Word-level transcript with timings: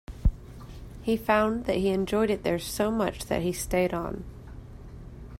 He 1.03 1.15
found 1.15 1.65
that 1.65 1.75
he 1.75 1.89
enjoyed 1.89 2.31
it 2.31 2.41
there 2.41 2.57
so 2.57 2.89
much 2.89 3.25
that 3.27 3.43
he 3.43 3.53
stayed 3.53 3.93
on. 3.93 4.23